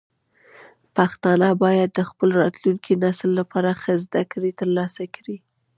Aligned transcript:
پښتانه 0.95 1.47
باید 1.63 1.89
د 1.93 1.99
خپل 2.09 2.29
راتلونکي 2.41 2.93
نسل 3.03 3.29
لپاره 3.39 3.69
ښه 3.81 3.93
زده 4.05 4.23
کړې 4.31 4.51
ترلاسه 4.59 5.03
کړي. 5.15 5.37